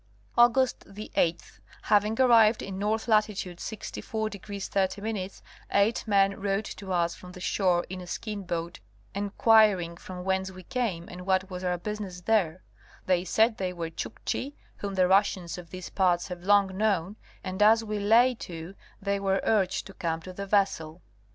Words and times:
August 0.35 0.79
8th, 0.89 1.59
having 1.83 2.19
arrived 2.19 2.63
in 2.63 2.79
north 2.79 3.07
latitude 3.07 3.59
64° 3.59 4.67
30', 4.69 5.41
eight 5.69 6.03
men 6.07 6.39
rowed 6.41 6.65
to 6.65 6.91
us 6.91 7.13
from 7.13 7.33
the 7.33 7.39
shore 7.39 7.85
in 7.87 8.01
a 8.01 8.07
skin 8.07 8.41
boat, 8.41 8.79
enquiring 9.13 9.95
from 9.95 10.23
whence 10.23 10.49
we 10.49 10.63
came 10.63 11.07
and 11.07 11.27
what 11.27 11.51
was 11.51 11.63
our 11.63 11.77
business 11.77 12.21
there. 12.21 12.63
They 13.05 13.23
said 13.23 13.57
they 13.57 13.73
were 13.73 13.91
Chukchi, 13.91 14.55
(whom 14.77 14.95
the 14.95 15.07
Russians 15.07 15.59
of 15.59 15.69
these 15.69 15.91
parts 15.91 16.29
have 16.29 16.41
long 16.41 16.75
known) 16.75 17.17
and 17.43 17.61
as 17.61 17.83
we 17.83 17.99
lay 17.99 18.33
to 18.39 18.73
they 18.99 19.19
were 19.19 19.39
urged 19.43 19.85
to 19.85 19.93
come 19.93 20.19
to 20.23 20.33
the 20.33 20.47
vessel. 20.47 21.03